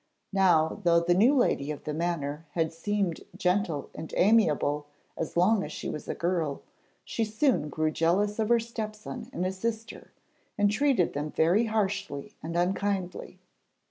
[0.33, 5.63] Now, though the new lady of the manor had seemed gentle and amiable as long
[5.63, 6.63] as she was a girl,
[7.05, 10.11] she soon grew jealous of her stepson and his sister,
[10.57, 13.37] and treated them very harshly and unkindly.